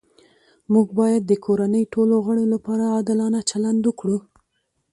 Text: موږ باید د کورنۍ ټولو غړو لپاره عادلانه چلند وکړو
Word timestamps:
موږ 0.73 0.87
باید 0.99 1.21
د 1.25 1.33
کورنۍ 1.45 1.83
ټولو 1.93 2.15
غړو 2.25 2.45
لپاره 2.53 2.83
عادلانه 2.95 3.39
چلند 3.49 3.81
وکړو 3.85 4.17